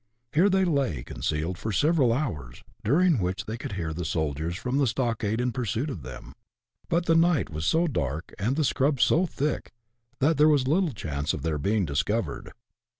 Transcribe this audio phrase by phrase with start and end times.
[0.33, 4.79] Here they lay concealed for several hours, during which they could hear the soldiers from
[4.79, 6.33] the stockade in pursuit of them;
[6.89, 9.71] but the night was so dark, and the" scrub" so thick,
[10.17, 12.51] that there was little chance of their being discovered.